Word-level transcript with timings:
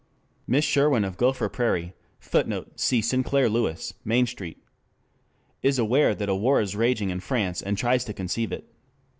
Miss 0.47 0.65
Sherwin 0.65 1.03
of 1.05 1.15
Gopher 1.15 1.47
Prairie, 1.47 1.93
[Footnote: 2.19 2.79
See 2.79 3.03
Sinclair 3.03 3.47
Lewis, 3.47 3.93
Main 4.03 4.25
Street.] 4.25 4.57
is 5.61 5.77
aware 5.77 6.15
that 6.15 6.27
a 6.27 6.33
war 6.33 6.59
is 6.59 6.75
raging 6.75 7.11
in 7.11 7.19
France 7.19 7.61
and 7.61 7.77
tries 7.77 8.03
to 8.05 8.13
conceive 8.13 8.51
it. 8.51 8.67